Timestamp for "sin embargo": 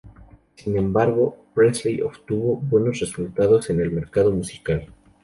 0.55-1.37